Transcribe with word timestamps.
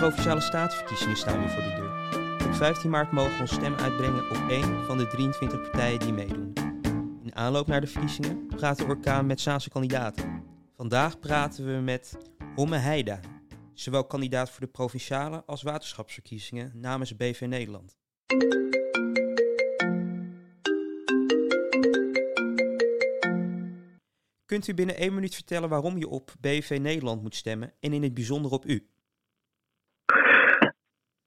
provinciale 0.00 0.40
statenverkiezingen 0.40 1.16
staan 1.16 1.38
weer 1.38 1.50
voor 1.50 1.62
de 1.62 1.74
deur. 1.74 2.48
Op 2.48 2.54
15 2.54 2.90
maart 2.90 3.12
mogen 3.12 3.34
we 3.34 3.40
ons 3.40 3.52
stem 3.52 3.74
uitbrengen 3.74 4.30
op 4.30 4.48
één 4.48 4.84
van 4.84 4.98
de 4.98 5.06
23 5.06 5.60
partijen 5.60 5.98
die 5.98 6.12
meedoen. 6.12 6.52
In 7.22 7.34
aanloop 7.34 7.66
naar 7.66 7.80
de 7.80 7.86
verkiezingen 7.86 8.46
praat 8.46 8.78
de 8.78 8.84
orkaan 8.84 9.26
met 9.26 9.40
Saanse 9.40 9.68
kandidaten. 9.68 10.42
Vandaag 10.76 11.18
praten 11.18 11.66
we 11.66 11.80
met 11.80 12.16
Homme 12.54 12.76
Heida, 12.76 13.20
zowel 13.74 14.06
kandidaat 14.06 14.50
voor 14.50 14.60
de 14.60 14.66
provinciale 14.66 15.44
als 15.46 15.62
waterschapsverkiezingen 15.62 16.72
namens 16.74 17.16
BV 17.16 17.40
Nederland. 17.48 17.96
Kunt 24.44 24.68
u 24.68 24.74
binnen 24.74 24.96
één 24.96 25.14
minuut 25.14 25.34
vertellen 25.34 25.68
waarom 25.68 25.98
je 25.98 26.08
op 26.08 26.34
BV 26.40 26.78
Nederland 26.80 27.22
moet 27.22 27.34
stemmen 27.34 27.72
en 27.80 27.92
in 27.92 28.02
het 28.02 28.14
bijzonder 28.14 28.50
op 28.50 28.66
u? 28.66 28.89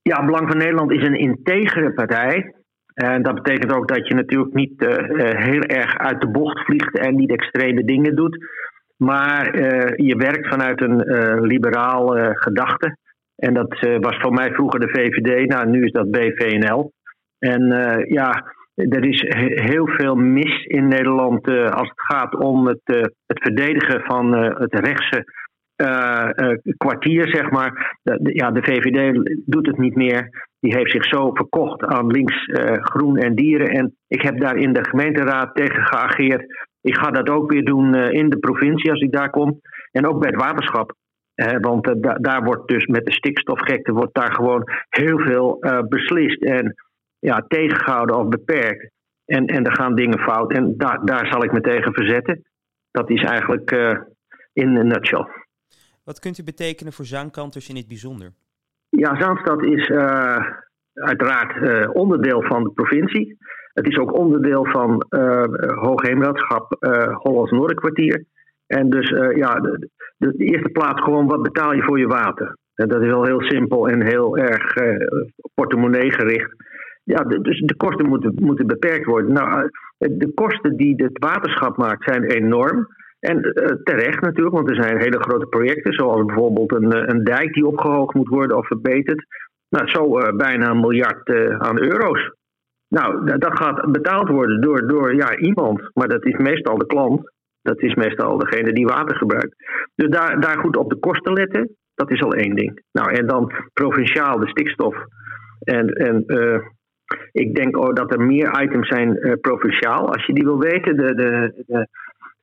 Ja, 0.03 0.25
Belang 0.25 0.47
van 0.47 0.57
Nederland 0.57 0.91
is 0.91 1.03
een 1.03 1.17
integere 1.17 1.93
partij. 1.93 2.53
En 2.93 3.23
dat 3.23 3.35
betekent 3.35 3.73
ook 3.73 3.87
dat 3.87 4.07
je 4.07 4.13
natuurlijk 4.13 4.53
niet 4.53 4.81
uh, 4.81 4.89
heel 5.29 5.61
erg 5.61 5.97
uit 5.97 6.21
de 6.21 6.27
bocht 6.27 6.65
vliegt 6.65 6.97
en 6.97 7.15
niet 7.15 7.31
extreme 7.31 7.83
dingen 7.83 8.15
doet. 8.15 8.37
Maar 8.97 9.55
uh, 9.55 10.07
je 10.07 10.15
werkt 10.15 10.47
vanuit 10.47 10.81
een 10.81 11.01
liberaal 11.41 12.07
gedachte. 12.33 12.97
En 13.35 13.53
dat 13.53 13.79
was 13.99 14.17
voor 14.17 14.33
mij 14.33 14.51
vroeger 14.51 14.79
de 14.79 14.89
VVD, 14.89 15.47
nou 15.49 15.69
nu 15.69 15.83
is 15.83 15.91
dat 15.91 16.11
BVNL. 16.11 16.91
En 17.39 17.67
ja, 18.07 18.53
er 18.75 19.05
is 19.05 19.23
heel 19.63 19.87
veel 19.87 20.15
mis 20.15 20.63
in 20.63 20.87
Nederland 20.87 21.47
als 21.47 21.89
het 21.89 22.01
gaat 22.01 22.35
om 22.35 22.67
het, 22.67 22.81
het 23.25 23.41
verdedigen 23.41 24.01
van 24.01 24.33
het 24.33 24.73
rechtse 24.73 25.25
uh, 25.77 26.29
kwartier, 26.77 27.27
zeg 27.27 27.51
maar. 27.51 27.97
De, 28.03 28.19
ja, 28.21 28.51
de 28.51 28.63
VVD 28.63 29.31
doet 29.45 29.67
het 29.67 29.77
niet 29.77 29.95
meer. 29.95 30.47
Die 30.59 30.75
heeft 30.75 30.91
zich 30.91 31.05
zo 31.05 31.31
verkocht 31.33 31.85
aan 31.85 32.07
links, 32.07 32.47
uh, 32.47 32.73
groen 32.73 33.17
en 33.17 33.35
dieren. 33.35 33.67
En 33.67 33.95
ik 34.07 34.21
heb 34.21 34.39
daar 34.39 34.55
in 34.55 34.73
de 34.73 34.83
gemeenteraad 34.83 35.55
tegen 35.55 35.85
geageerd. 35.85 36.71
Ik 36.81 36.97
ga 36.97 37.11
dat 37.11 37.29
ook 37.29 37.51
weer 37.51 37.63
doen 37.63 37.95
in 37.95 38.29
de 38.29 38.37
provincie 38.37 38.91
als 38.91 39.01
ik 39.01 39.11
daar 39.11 39.29
kom. 39.29 39.59
En 39.91 40.07
ook 40.07 40.19
bij 40.19 40.29
het 40.29 40.41
waterschap. 40.41 40.95
want 41.61 42.03
da 42.03 42.13
daar 42.13 42.43
wordt 42.43 42.67
dus 42.67 42.85
met 42.85 43.05
de 43.05 43.11
stikstofgekte 43.11 43.91
wordt 43.91 44.13
daar 44.13 44.33
gewoon 44.33 44.63
heel 44.89 45.19
veel 45.19 45.57
beslist. 45.89 46.43
En 46.43 46.75
ja, 47.19 47.45
tegengehouden 47.47 48.17
of 48.17 48.27
beperkt. 48.27 48.91
En, 49.25 49.45
en 49.45 49.63
er 49.63 49.75
gaan 49.75 49.95
dingen 49.95 50.19
fout. 50.19 50.53
En 50.53 50.73
daar, 50.77 51.05
daar 51.05 51.27
zal 51.27 51.43
ik 51.43 51.51
me 51.51 51.61
tegen 51.61 51.93
verzetten. 51.93 52.41
Dat 52.91 53.09
is 53.09 53.23
eigenlijk 53.23 53.71
in 54.53 54.75
een 54.75 54.87
nutshell. 54.87 55.42
Wat 56.03 56.19
kunt 56.19 56.37
u 56.37 56.43
betekenen 56.43 56.93
voor 56.93 57.05
Zaankanters 57.05 57.69
in 57.69 57.75
het 57.75 57.87
bijzonder? 57.87 58.31
Ja, 58.89 59.15
Zaanstad 59.21 59.63
is 59.63 59.89
uh, 59.89 60.45
uiteraard 60.93 61.55
uh, 61.55 61.89
onderdeel 61.93 62.41
van 62.41 62.63
de 62.63 62.71
provincie. 62.71 63.37
Het 63.73 63.87
is 63.87 63.97
ook 63.97 64.17
onderdeel 64.17 64.65
van 64.65 65.05
uh, 65.09 65.43
Hoogheemraadschap 65.75 66.75
Hollands 67.13 67.51
Noorderkwartier. 67.51 68.25
En 68.67 68.89
dus 68.89 69.09
ja, 69.35 69.53
de, 69.59 69.89
de, 70.17 70.33
eerste 70.37 70.69
plaats 70.69 71.01
gewoon 71.01 71.27
wat 71.27 71.41
betaal 71.41 71.73
je 71.73 71.83
voor 71.83 71.99
je 71.99 72.07
water. 72.07 72.57
En 72.75 72.87
dat 72.87 73.01
is 73.01 73.07
wel 73.07 73.25
heel 73.25 73.41
simpel 73.41 73.89
en 73.89 74.01
heel 74.01 74.37
erg 74.37 74.73
portemonnee 75.53 76.11
gericht. 76.11 76.55
Ja, 77.03 77.23
dus 77.23 77.59
de 77.59 77.75
kosten 77.75 78.09
moeten, 78.09 78.33
moeten 78.41 78.67
beperkt 78.67 79.05
worden. 79.05 79.33
Nou, 79.33 79.69
de 79.97 80.31
kosten 80.33 80.77
die 80.77 80.93
het 80.95 81.19
waterschap 81.19 81.77
maakt 81.77 82.03
zijn 82.03 82.23
enorm. 82.23 82.87
En 83.23 83.37
uh, 83.37 83.65
terecht 83.83 84.21
natuurlijk, 84.21 84.55
want 84.55 84.69
er 84.69 84.83
zijn 84.83 84.97
hele 84.97 85.19
grote 85.19 85.45
projecten, 85.45 85.93
zoals 85.93 86.25
bijvoorbeeld 86.25 86.71
een, 86.71 86.91
eh, 86.91 87.03
een 87.05 87.23
dijk 87.23 87.53
die 87.53 87.67
opgehoogd 87.67 88.13
moet 88.13 88.27
worden 88.27 88.57
of 88.57 88.67
verbeterd. 88.67 89.25
Nou, 89.69 89.87
zo 89.87 90.19
uh, 90.19 90.35
bijna 90.35 90.69
een 90.69 90.79
miljard 90.79 91.29
aan 91.59 91.79
euro's. 91.79 92.31
Nou, 92.87 93.37
dat 93.37 93.57
gaat 93.57 93.91
betaald 93.91 94.29
worden 94.29 94.61
door, 94.61 94.87
door 94.87 95.15
ja, 95.15 95.37
iemand, 95.37 95.89
maar 95.93 96.07
dat 96.07 96.25
is 96.25 96.37
meestal 96.37 96.77
de 96.77 96.85
klant. 96.85 97.31
Dat 97.61 97.81
is 97.81 97.95
meestal 97.95 98.37
degene 98.37 98.73
die 98.73 98.85
water 98.85 99.15
gebruikt. 99.15 99.55
Dus 99.95 100.09
daar, 100.09 100.39
daar 100.39 100.57
goed 100.57 100.77
op 100.77 100.89
de 100.89 100.99
kosten 100.99 101.33
letten, 101.33 101.75
dat 101.95 102.11
is 102.11 102.21
al 102.21 102.33
één 102.33 102.55
ding. 102.55 102.83
Nou, 102.91 103.11
en 103.13 103.27
dan 103.27 103.51
provinciaal 103.73 104.39
de 104.39 104.47
stikstof. 104.47 104.95
En, 105.59 105.87
en 105.87 106.25
ik 107.31 107.55
denk 107.55 107.77
ook 107.77 107.95
dat 107.95 108.13
er 108.13 108.21
meer 108.21 108.61
items 108.61 108.87
zijn 108.87 109.37
provinciaal. 109.41 110.13
Als 110.13 110.25
je 110.25 110.33
die 110.33 110.43
wil 110.43 110.59
weten, 110.59 110.97
de, 110.97 111.15
de, 111.15 111.63
de 111.65 111.87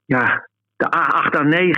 ja, 0.05 0.49
de 0.81 0.89
A8 1.01 1.33
A9 1.41 1.73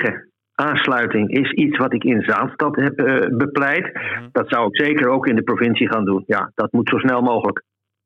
aansluiting 0.55 1.31
is 1.31 1.51
iets 1.51 1.79
wat 1.79 1.93
ik 1.93 2.05
in 2.05 2.23
Zaanstad 2.23 2.77
heb 2.77 3.01
uh, 3.01 3.37
bepleit. 3.37 3.95
Mhm. 3.95 4.29
Dat 4.33 4.49
zou 4.49 4.67
ik 4.67 4.77
zeker 4.85 5.09
ook 5.09 5.27
in 5.27 5.35
de 5.35 5.43
provincie 5.43 5.89
gaan 5.89 6.05
doen. 6.05 6.25
Ja, 6.27 6.53
dat 6.55 6.73
moet 6.73 6.89
zo 6.89 6.99
snel 6.99 7.23
mogelijk. 7.23 7.63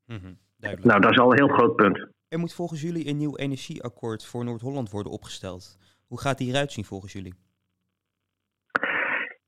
Mm 0.06 0.18
-hmm, 0.22 0.38
nou, 0.82 1.00
dat 1.00 1.10
is 1.10 1.18
al 1.18 1.30
een 1.30 1.38
heel 1.38 1.56
groot 1.56 1.76
punt. 1.76 2.06
Er 2.28 2.38
moet 2.38 2.54
volgens 2.54 2.82
jullie 2.82 3.08
een 3.08 3.16
nieuw 3.16 3.36
energieakkoord 3.36 4.26
voor 4.26 4.44
Noord-Holland 4.44 4.90
worden 4.90 5.12
opgesteld. 5.12 5.78
Hoe 6.06 6.20
gaat 6.20 6.38
die 6.38 6.48
eruit 6.48 6.72
zien 6.72 6.84
volgens 6.84 7.12
jullie? 7.12 7.34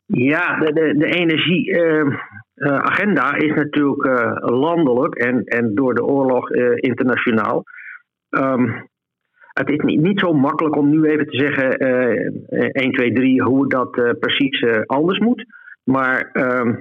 Ja, 0.04 0.59
de, 0.59 0.72
de, 0.72 0.97
de 0.97 1.06
energieagenda 1.06 3.34
uh, 3.34 3.41
uh, 3.41 3.48
is 3.48 3.54
natuurlijk 3.54 4.04
uh, 4.04 4.32
landelijk 4.38 5.15
en, 5.15 5.44
en 5.44 5.75
door 5.75 5.94
de 5.94 6.04
oorlog 6.04 6.50
internationaal. 6.75 7.62
Um, 8.30 8.88
het 9.59 9.69
is 9.69 9.97
niet, 9.97 10.21
zo 10.21 10.33
makkelijk 10.33 10.77
om 10.77 10.91
nu 10.91 11.05
even 11.05 11.27
te 11.27 11.37
zeggen 11.37 11.87
uh, 12.51 12.69
1, 12.73 12.93
2, 12.93 13.13
3 13.13 13.43
hoe 13.43 13.69
dat 13.69 13.99
uh, 13.99 14.11
precies 14.21 14.61
uh, 14.61 14.81
anders 14.87 15.19
moet. 15.19 15.45
Maar 15.85 16.31
uh, 16.33 16.75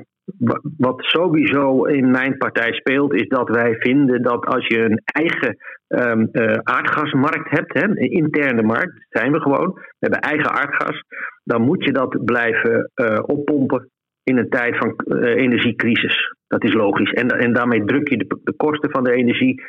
wat 0.78 1.02
sowieso 1.02 1.84
in 1.84 2.12
mijn 2.12 2.38
partij 2.38 2.74
speelt, 2.74 3.14
is 3.14 3.28
dat 3.28 3.50
wij 3.50 3.76
vinden 3.76 4.22
dat 4.22 4.46
als 4.46 4.68
je 4.68 4.80
een 4.80 5.02
eigen 5.04 5.58
um, 5.88 6.30
aardgasmarkt 6.64 7.50
hebt, 7.50 7.74
hè, 7.74 7.84
een 7.84 8.12
interne 8.12 8.62
markt, 8.62 9.06
zijn 9.10 9.32
we 9.32 9.42
gewoon, 9.42 9.74
we 9.74 9.96
hebben 10.00 10.20
eigen 10.20 10.52
aardgas, 10.52 11.04
dan 11.44 11.62
moet 11.62 11.84
je 11.84 11.92
dat 11.92 12.26
blijven 12.26 12.92
oppompen 13.26 13.90
in 14.24 14.38
een 14.38 14.50
tijd 14.50 14.78
van 14.78 14.96
energiecrisis. 15.24 16.36
Dat 16.48 16.64
is 16.64 16.74
logisch. 16.74 17.12
En, 17.12 17.28
en 17.28 17.54
daarmee 17.54 17.86
druk 17.86 18.10
je 18.10 18.18
de, 18.18 18.40
de 18.44 18.54
kosten 18.54 18.92
van 18.92 19.04
de 19.04 19.12
energie 19.12 19.62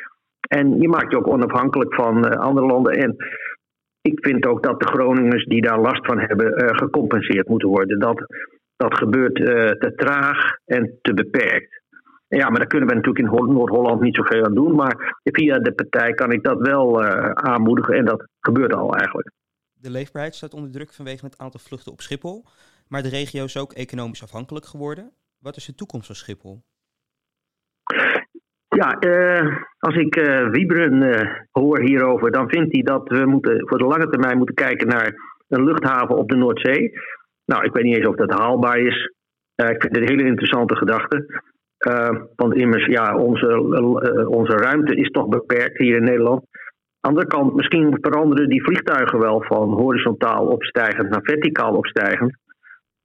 en 0.49 0.81
je 0.81 0.87
maakt 0.87 1.11
je 1.11 1.17
ook 1.17 1.27
onafhankelijk 1.27 1.93
van 1.95 2.25
uh, 2.25 2.31
andere 2.31 2.65
landen. 2.65 2.93
En 2.93 3.15
ik 4.01 4.25
vind 4.25 4.45
ook 4.45 4.63
dat 4.63 4.79
de 4.79 4.87
Groningers 4.87 5.45
die 5.45 5.61
daar 5.61 5.79
last 5.79 6.05
van 6.05 6.19
hebben 6.19 6.63
uh, 6.63 6.69
gecompenseerd 6.69 7.47
moeten 7.47 7.69
worden. 7.69 7.99
Dat, 7.99 8.25
dat 8.75 8.97
gebeurt 8.97 9.39
uh, 9.39 9.47
te 9.69 9.93
traag 9.95 10.57
en 10.65 10.99
te 11.01 11.13
beperkt. 11.13 11.81
ja, 12.27 12.49
maar 12.49 12.59
daar 12.59 12.67
kunnen 12.67 12.89
we 12.89 12.95
natuurlijk 12.95 13.25
in 13.25 13.53
Noord-Holland 13.53 14.01
niet 14.01 14.15
zoveel 14.15 14.45
aan 14.45 14.53
doen. 14.53 14.75
Maar 14.75 15.19
via 15.23 15.59
de 15.59 15.71
partij 15.71 16.13
kan 16.13 16.31
ik 16.31 16.43
dat 16.43 16.59
wel 16.59 17.03
aanmoedigen. 17.33 17.93
En 17.93 18.05
dat 18.05 18.27
gebeurt 18.39 18.73
al 18.73 18.95
eigenlijk. 18.95 19.31
De 19.73 19.89
leefbaarheid 19.89 20.35
staat 20.35 20.53
onder 20.53 20.71
druk 20.71 20.93
vanwege 20.93 21.25
het 21.25 21.37
aantal 21.37 21.59
vluchten 21.59 21.91
op 21.91 22.01
Schiphol. 22.01 22.45
Maar 22.87 23.03
de 23.03 23.09
regio 23.09 23.43
is 23.43 23.57
ook 23.57 23.73
economisch 23.73 24.23
afhankelijk 24.23 24.65
geworden. 24.65 25.11
Wat 25.39 25.55
is 25.55 25.65
de 25.65 25.75
toekomst 25.75 26.05
van 26.05 26.15
Schiphol? 26.15 26.63
Ja, 28.67 28.97
uh, 28.99 29.63
als 29.79 29.95
ik 29.95 30.15
uh, 30.15 30.49
Wiebren 30.49 31.01
uh, 31.01 31.21
hoor 31.51 31.79
hierover, 31.81 32.31
dan 32.31 32.49
vindt 32.49 32.73
hij 32.73 32.81
dat 32.81 33.09
we 33.09 33.25
moeten, 33.25 33.67
voor 33.67 33.77
de 33.77 33.85
lange 33.85 34.09
termijn 34.09 34.37
moeten 34.37 34.55
kijken 34.55 34.87
naar 34.87 35.13
een 35.47 35.63
luchthaven 35.63 36.17
op 36.17 36.29
de 36.29 36.35
Noordzee. 36.35 36.91
Nou, 37.45 37.63
ik 37.63 37.73
weet 37.73 37.83
niet 37.83 37.97
eens 37.97 38.07
of 38.07 38.15
dat 38.15 38.39
haalbaar 38.39 38.77
is. 38.77 39.11
ik 39.55 39.81
vind 39.81 39.95
het 39.95 39.97
een 39.97 40.07
hele 40.07 40.29
interessante 40.29 40.75
gedachte. 40.75 41.41
want 42.35 42.53
immers, 42.53 42.85
ja, 42.85 43.17
onze, 43.17 43.47
onze 44.27 44.55
ruimte 44.55 44.95
is 44.95 45.09
toch 45.09 45.27
beperkt 45.27 45.77
hier 45.77 45.95
in 45.95 46.03
Nederland. 46.03 46.43
Aan 47.01 47.13
de 47.13 47.19
andere 47.19 47.27
kant, 47.27 47.55
misschien 47.55 47.97
veranderen 48.01 48.49
die 48.49 48.63
vliegtuigen 48.63 49.19
wel 49.19 49.43
van 49.43 49.69
horizontaal 49.69 50.45
opstijgend 50.45 51.09
naar 51.09 51.23
verticaal 51.23 51.75
opstijgend. 51.75 52.37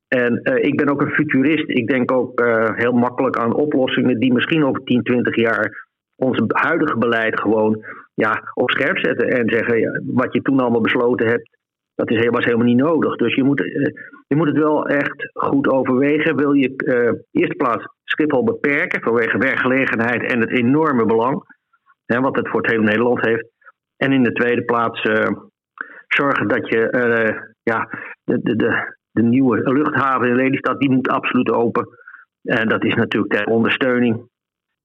En 0.09 0.41
uh, 0.43 0.65
ik 0.65 0.77
ben 0.77 0.89
ook 0.89 1.01
een 1.01 1.15
futurist. 1.15 1.69
Ik 1.69 1.87
denk 1.89 2.13
ook 2.13 2.41
uh, 2.41 2.71
heel 2.75 2.93
makkelijk 2.93 3.37
aan 3.37 3.55
oplossingen 3.55 4.19
die 4.19 4.33
misschien 4.33 4.65
over 4.65 4.85
10, 4.85 5.03
20 5.03 5.37
jaar 5.37 5.84
ons 6.17 6.41
huidige 6.49 6.99
beleid 6.99 7.41
gewoon 7.41 7.85
ja, 8.15 8.43
op 8.55 8.71
scherp 8.71 8.99
zetten. 8.99 9.29
En 9.29 9.49
zeggen 9.49 9.81
ja, 9.81 10.01
wat 10.05 10.33
je 10.33 10.43
toen 10.43 10.61
allemaal 10.61 10.81
besloten 10.81 11.27
hebt, 11.27 11.49
dat 11.95 12.11
is, 12.11 12.29
was 12.29 12.45
helemaal 12.45 12.67
niet 12.67 12.83
nodig. 12.83 13.17
Dus 13.17 13.35
je 13.35 13.45
moet, 13.45 13.61
uh, 13.61 13.87
je 14.27 14.37
moet 14.37 14.49
het 14.49 14.59
wel 14.59 14.87
echt 14.87 15.31
goed 15.33 15.69
overwegen. 15.69 16.37
Wil 16.37 16.53
je 16.53 16.75
in 16.77 17.25
eerste 17.31 17.57
plaats 17.57 17.87
Schiphol 18.05 18.45
beperken 18.45 19.03
vanwege 19.03 19.39
werkgelegenheid 19.39 20.33
en 20.33 20.41
het 20.41 20.51
enorme 20.51 21.05
belang 21.05 21.43
hè, 22.07 22.21
wat 22.21 22.37
het 22.37 22.49
voor 22.49 22.61
het 22.61 22.71
hele 22.71 22.85
Nederland 22.85 23.27
heeft. 23.27 23.49
En 23.97 24.13
in 24.13 24.23
de 24.23 24.33
tweede 24.33 24.65
plaats 24.65 25.01
zorgen 26.09 26.49
dat 26.49 26.69
je 26.69 26.89
ja, 27.63 27.89
de, 28.25 28.41
de, 28.43 28.57
de, 28.57 28.95
de 29.11 29.23
nieuwe 29.23 29.73
luchthaven 29.73 30.29
in 30.29 30.35
Lelystad, 30.35 30.81
die 30.81 30.91
moet 30.91 31.09
absoluut 31.09 31.51
open. 31.51 31.89
En 32.43 32.69
dat 32.69 32.85
is 32.85 32.95
natuurlijk 32.95 33.35
ter 33.35 33.47
ondersteuning. 33.47 34.29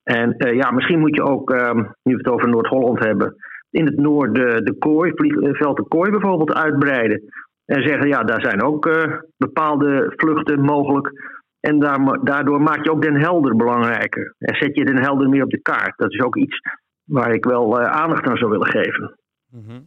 En 0.04 0.36
uh, 0.38 0.54
ja, 0.54 0.72
misschien 0.72 1.00
moet 1.00 1.16
je 1.16 1.24
ook, 1.24 1.50
um, 1.50 1.78
nu 2.04 2.14
we 2.14 2.18
het 2.18 2.30
over 2.30 2.50
Noord-Holland 2.50 3.00
hebben, 3.00 3.36
in 3.70 3.86
het 3.86 3.98
noorden 3.98 4.66
de 4.66 4.78
kooi, 4.78 5.12
vliegveld 5.16 5.78
de 5.78 5.88
kooi 5.88 6.12
bijvoorbeeld 6.12 6.54
uitbreiden. 6.54 7.24
En 7.66 7.88
zeggen, 7.88 8.08
ja, 8.08 8.24
daar 8.24 8.42
zijn 8.42 8.64
ook 8.64 8.86
uh, 8.86 9.18
bepaalde 9.38 10.14
vluchten 10.16 10.62
mogelijk. 10.62 11.38
En 11.60 11.80
daardoor 12.24 12.62
maak 12.62 12.84
je 12.84 12.92
ook 12.92 13.02
Den 13.02 13.16
Helder 13.16 13.56
belangrijker. 13.56 14.36
En 14.38 14.56
zet 14.56 14.76
je 14.76 14.86
Den 14.86 15.02
Helder 15.02 15.30
meer 15.30 15.44
op 15.44 15.50
de 15.50 15.62
kaart. 15.62 15.98
Dat 15.98 16.12
is 16.12 16.22
ook 16.22 16.36
iets 16.36 16.60
waar 17.04 17.34
ik 17.34 17.46
wel 17.46 17.80
aandacht 17.80 18.28
aan 18.28 18.38
zou 18.38 18.52
willen 18.52 18.68
geven. 18.68 19.20
Mhm. 19.52 19.82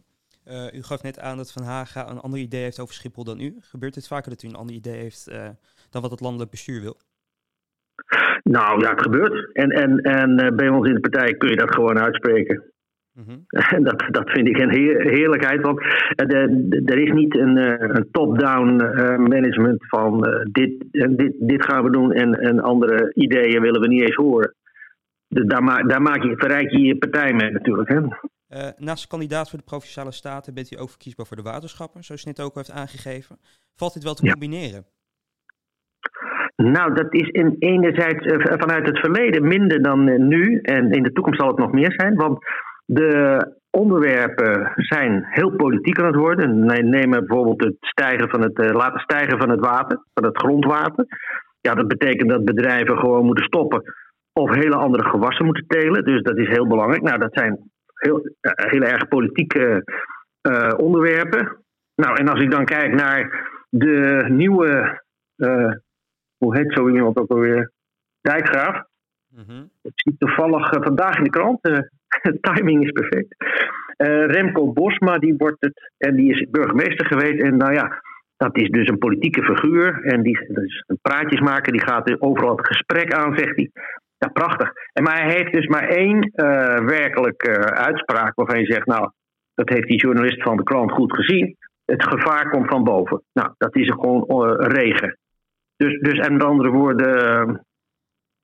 u 0.73 0.83
gaf 0.83 1.03
net 1.03 1.19
aan 1.19 1.37
dat 1.37 1.51
Van 1.51 1.63
Haga 1.63 2.09
een 2.09 2.19
ander 2.19 2.39
idee 2.39 2.63
heeft 2.63 2.79
over 2.79 2.93
Schiphol 2.93 3.23
dan 3.23 3.39
u. 3.39 3.55
Gebeurt 3.59 3.95
het 3.95 4.07
vaker 4.07 4.29
dat 4.29 4.43
u 4.43 4.47
een 4.47 4.55
ander 4.55 4.75
idee 4.75 4.95
heeft 4.95 5.31
dan 5.89 6.01
wat 6.01 6.11
het 6.11 6.21
landelijk 6.21 6.51
bestuur 6.51 6.81
wil? 6.81 6.97
Nou 8.43 8.81
ja, 8.81 8.89
het 8.89 9.01
gebeurt. 9.01 9.53
En, 9.53 9.69
en, 9.69 9.97
en 9.97 10.55
bij 10.55 10.69
ons 10.69 10.87
in 10.87 10.93
de 10.93 10.99
partij 10.99 11.33
kun 11.33 11.49
je 11.49 11.55
dat 11.55 11.75
gewoon 11.75 11.99
uitspreken. 11.99 12.63
Mm 13.13 13.45
dat, 13.83 14.05
dat 14.07 14.29
vind 14.29 14.47
ik 14.47 14.57
een 14.57 14.71
heerlijkheid, 15.09 15.61
want 15.61 15.81
er 16.85 16.97
is 16.97 17.11
niet 17.11 17.37
een, 17.37 17.57
eh, 17.57 17.95
een 17.95 18.07
top-down 18.11 18.79
eh, 18.79 19.17
management 19.17 19.87
van 19.87 20.27
dit, 20.51 20.85
dit, 20.91 21.33
dit 21.39 21.65
gaan 21.65 21.83
we 21.83 21.91
doen 21.91 22.11
en, 22.11 22.33
en 22.33 22.59
andere 22.59 23.11
ideeën 23.13 23.61
willen 23.61 23.81
we 23.81 23.87
niet 23.87 24.01
eens 24.01 24.15
horen. 24.15 24.55
daar, 25.27 25.63
ma 25.63 25.83
daar 25.83 26.01
maak 26.01 26.23
je, 26.23 26.37
verrijk 26.37 26.71
je 26.71 26.79
je 26.79 26.97
partij 26.97 27.33
mee 27.33 27.51
natuurlijk. 27.51 27.89
Hè? 27.89 27.99
Uh, 27.99 28.69
naast 28.77 29.07
kandidaat 29.07 29.49
voor 29.49 29.59
de 29.59 29.65
Provinciale 29.65 30.11
Staten 30.11 30.53
bent 30.53 30.71
u 30.71 30.79
ook 30.79 30.89
verkiesbaar 30.89 31.25
voor 31.25 31.37
de 31.37 31.43
waterschappen, 31.43 32.03
zoals 32.03 32.25
u 32.25 32.27
net 32.27 32.41
ook 32.41 32.55
heeft 32.55 32.71
aangegeven. 32.71 33.37
Valt 33.75 33.93
dit 33.93 34.03
wel 34.03 34.13
te 34.13 34.29
combineren? 34.29 34.85
Nou, 36.71 36.93
dat 36.93 37.13
is 37.13 37.27
in 37.27 37.55
enerzijds 37.59 38.25
vanuit 38.59 38.87
het 38.87 38.99
verleden 38.99 39.47
minder 39.47 39.81
dan 39.81 40.27
nu. 40.27 40.59
En 40.61 40.91
in 40.91 41.03
de 41.03 41.11
toekomst 41.11 41.39
zal 41.39 41.49
het 41.49 41.57
nog 41.57 41.71
meer 41.71 41.91
zijn. 41.91 42.15
Want 42.15 42.37
de 42.85 43.41
onderwerpen 43.69 44.71
zijn 44.75 45.23
heel 45.29 45.51
politiek 45.55 45.99
aan 45.99 46.05
het 46.05 46.15
worden. 46.15 46.65
Neem 46.89 47.09
bijvoorbeeld 47.09 47.63
het 47.63 47.75
stijgen 47.79 48.29
van 48.29 48.41
het, 48.41 48.59
uh, 48.59 48.71
laten 48.71 48.99
stijgen 48.99 49.37
van 49.39 49.49
het 49.49 49.59
water, 49.59 50.03
van 50.13 50.25
het 50.25 50.37
grondwater. 50.37 51.05
Ja, 51.61 51.73
dat 51.73 51.87
betekent 51.87 52.29
dat 52.29 52.45
bedrijven 52.45 52.97
gewoon 52.97 53.25
moeten 53.25 53.45
stoppen 53.45 53.81
of 54.33 54.55
hele 54.55 54.75
andere 54.75 55.09
gewassen 55.09 55.45
moeten 55.45 55.67
telen. 55.67 56.03
Dus 56.03 56.21
dat 56.21 56.37
is 56.37 56.47
heel 56.47 56.67
belangrijk. 56.67 57.01
Nou, 57.01 57.19
dat 57.19 57.33
zijn 57.33 57.59
heel, 57.93 58.21
heel 58.41 58.81
erg 58.81 59.07
politieke 59.07 59.83
onderwerpen. 60.77 61.57
Nou, 61.95 62.15
en 62.15 62.27
als 62.27 62.41
ik 62.41 62.51
dan 62.51 62.65
kijk 62.65 62.93
naar 62.93 63.49
de 63.69 64.25
nieuwe, 64.29 65.01
hoe 66.43 66.57
heet 66.57 66.73
zo 66.73 66.89
iemand 66.89 67.17
ook 67.17 67.31
alweer? 67.31 67.71
Dijkgraaf. 68.21 68.83
Mm 69.29 69.43
-hmm. 69.47 69.69
Ik 69.81 69.91
zie 69.95 70.15
toevallig 70.17 70.69
vandaag 70.69 71.17
in 71.17 71.23
de 71.23 71.29
krant 71.29 71.59
timing 72.47 72.83
is 72.83 72.91
perfect. 72.91 73.35
Uh, 73.97 74.25
Remco 74.25 74.73
Bosma, 74.73 75.17
die 75.17 75.35
wordt 75.37 75.61
het, 75.61 75.91
en 75.97 76.15
die 76.15 76.31
is 76.31 76.49
burgemeester 76.49 77.05
geweest. 77.05 77.41
En 77.41 77.57
nou 77.57 77.73
ja, 77.73 78.01
dat 78.37 78.57
is 78.57 78.69
dus 78.69 78.87
een 78.87 78.97
politieke 78.97 79.43
figuur. 79.43 80.03
En 80.03 80.21
die 80.21 80.39
is 80.39 80.83
een 80.87 80.99
praatjesmaker, 81.01 81.71
die 81.71 81.81
gaat 81.81 82.21
overal 82.21 82.57
het 82.57 82.67
gesprek 82.67 83.13
aan, 83.13 83.37
zegt 83.37 83.55
hij. 83.55 83.71
Ja, 84.17 84.27
prachtig. 84.27 84.71
En, 84.93 85.03
maar 85.03 85.21
hij 85.21 85.33
heeft 85.33 85.53
dus 85.53 85.67
maar 85.67 85.87
één 85.87 86.31
werkelijke 86.85 87.73
uitspraak 87.73 88.35
waarvan 88.35 88.59
je 88.59 88.65
zegt, 88.65 88.85
nou, 88.85 89.11
dat 89.53 89.69
heeft 89.69 89.87
die 89.87 89.99
journalist 89.99 90.43
van 90.43 90.57
de 90.57 90.63
krant 90.63 90.91
goed 90.91 91.15
gezien. 91.15 91.57
Het 91.85 92.03
gevaar 92.03 92.49
komt 92.49 92.69
van 92.69 92.83
boven. 92.83 93.23
Nou, 93.33 93.53
dat 93.57 93.75
is 93.75 93.89
gewoon 93.89 94.23
regen. 94.57 95.17
Dus, 95.83 95.99
dus 95.99 96.19
en 96.19 96.33
met 96.33 96.43
andere 96.43 96.69
woorden, 96.69 97.65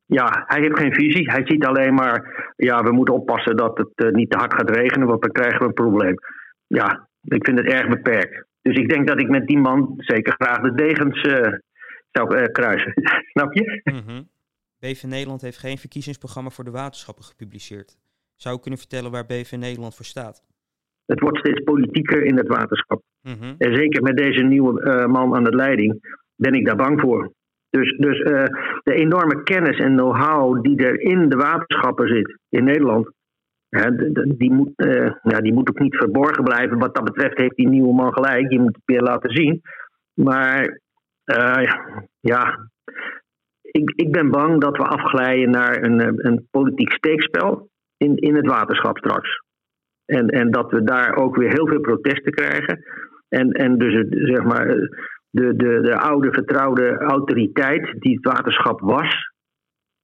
ja, 0.05 0.43
hij 0.47 0.61
heeft 0.61 0.79
geen 0.79 0.93
visie. 0.93 1.31
Hij 1.31 1.41
ziet 1.45 1.65
alleen 1.65 1.93
maar, 1.93 2.51
ja, 2.55 2.83
we 2.83 2.91
moeten 2.91 3.13
oppassen 3.13 3.55
dat 3.57 3.77
het 3.77 3.91
uh, 3.95 4.11
niet 4.11 4.29
te 4.29 4.37
hard 4.37 4.53
gaat 4.53 4.69
regenen, 4.69 5.07
want 5.07 5.21
dan 5.21 5.31
krijgen 5.31 5.59
we 5.59 5.65
een 5.65 5.73
probleem. 5.73 6.15
Ja, 6.67 7.07
ik 7.23 7.45
vind 7.45 7.57
het 7.57 7.67
erg 7.67 7.87
beperkt. 7.87 8.45
Dus 8.61 8.77
ik 8.77 8.89
denk 8.89 9.07
dat 9.07 9.19
ik 9.19 9.29
met 9.29 9.47
die 9.47 9.57
man 9.57 9.93
zeker 9.97 10.33
graag 10.33 10.59
de 10.59 10.73
degens 10.73 11.23
uh, 11.23 11.53
zou 12.11 12.37
uh, 12.37 12.43
kruisen. 12.45 12.93
Snap 13.33 13.53
je? 13.53 13.81
Mm 13.83 14.01
-hmm. 14.05 14.29
BV 14.79 15.03
Nederland 15.03 15.41
heeft 15.41 15.57
geen 15.57 15.77
verkiezingsprogramma 15.77 16.49
voor 16.49 16.63
de 16.63 16.71
waterschappen 16.71 17.23
gepubliceerd. 17.23 17.97
Zou 18.35 18.55
ik 18.55 18.61
kunnen 18.61 18.79
vertellen 18.79 19.11
waar 19.11 19.25
BV 19.25 19.51
Nederland 19.51 19.95
voor 19.95 20.05
staat? 20.05 20.43
Het 21.05 21.19
wordt 21.19 21.37
steeds 21.37 21.63
politieker 21.63 22.23
in 22.23 22.37
het 22.37 22.47
waterschap. 22.47 23.01
Mm 23.21 23.35
-hmm. 23.39 23.55
En 23.57 23.75
zeker 23.75 24.01
met 24.01 24.17
deze 24.17 24.43
nieuwe 24.43 25.07
man 25.07 25.35
aan 25.35 25.43
de 25.43 25.55
leiding 25.55 26.17
ben 26.39 26.53
ik 26.53 26.65
daar 26.65 26.75
bang 26.75 27.01
voor. 27.01 27.31
Dus, 27.69 27.97
dus 27.97 28.19
uh, 28.19 28.43
de 28.83 28.93
enorme 28.93 29.43
kennis 29.43 29.77
en 29.77 29.95
know-how 29.95 30.63
die 30.63 30.85
er 30.85 30.99
in 30.99 31.29
de 31.29 31.35
waterschappen 31.35 32.07
zit 32.07 32.37
in 32.49 32.63
Nederland, 32.63 33.11
die, 34.37 34.51
moet, 34.51 34.71
uh, 34.75 35.11
ja, 35.23 35.39
die 35.39 35.53
moet 35.53 35.69
ook 35.69 35.79
niet 35.79 35.95
verborgen 35.95 36.43
blijven. 36.43 36.79
Wat 36.79 36.95
dat 36.95 37.03
betreft 37.03 37.37
heeft 37.37 37.55
die 37.55 37.67
nieuwe 37.67 37.93
man 37.93 38.13
gelijk, 38.13 38.51
je 38.51 38.59
moet 38.59 38.75
het 38.75 38.85
weer 38.85 39.01
laten 39.01 39.29
zien. 39.31 39.61
Maar 40.13 40.79
uh, 41.25 41.71
ja, 42.19 42.69
ik, 43.61 43.91
ik 43.95 44.11
ben 44.11 44.29
bang 44.29 44.61
dat 44.61 44.77
we 44.77 44.83
afglijden 44.83 45.49
naar 45.49 45.83
een, 45.83 46.27
een 46.27 46.47
politiek 46.51 46.91
steekspel 46.91 47.69
in, 47.97 48.15
in 48.15 48.35
het 48.35 48.47
waterschap 48.47 48.97
straks. 48.97 49.41
En, 50.05 50.27
en 50.27 50.51
dat 50.51 50.71
we 50.71 50.83
daar 50.83 51.15
ook 51.15 51.35
weer 51.35 51.51
heel 51.51 51.67
veel 51.67 51.79
protesten 51.79 52.31
krijgen. 52.31 52.83
En, 53.29 53.51
en 53.51 53.77
dus 53.77 53.93
het, 53.93 54.07
zeg 54.09 54.43
maar 54.43 54.67
de, 55.29 55.55
de, 55.55 55.79
de 55.81 55.97
oude 55.97 56.31
vertrouwde 56.31 56.97
autoriteit 56.97 57.95
die 57.99 58.15
het 58.15 58.33
waterschap 58.33 58.79
was, 58.79 59.31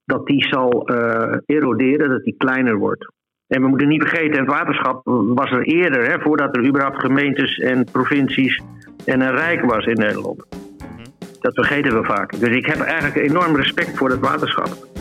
dat 0.04 0.26
die 0.26 0.48
zal 0.48 0.92
uh, 0.92 1.38
eroderen, 1.46 2.10
dat 2.10 2.24
die 2.24 2.36
kleiner 2.38 2.78
wordt. 2.78 3.14
En 3.48 3.62
we 3.62 3.68
moeten 3.68 3.88
niet 3.88 4.02
vergeten, 4.02 4.40
het 4.40 4.50
waterschap 4.50 5.02
was 5.36 5.52
er 5.52 5.62
eerder, 5.62 6.12
hè, 6.12 6.20
voordat 6.20 6.56
er 6.56 6.68
überhaupt 6.68 7.00
gemeentes 7.00 7.58
en 7.58 7.84
provincies 7.92 8.62
en 9.06 9.22
een 9.22 9.36
rijk 9.36 9.62
was 9.62 9.86
in 9.86 9.98
Nederland. 9.98 10.46
Mhm. 10.50 11.04
Dat 11.40 11.54
vergeten 11.54 12.02
we 12.02 12.04
vaak. 12.04 12.40
Dus 12.40 12.56
ik 12.56 12.66
heb 12.66 12.80
eigenlijk 12.80 13.30
enorm 13.30 13.56
respect 13.56 13.98
voor 13.98 14.10
het 14.10 14.20
waterschap. 14.20 14.95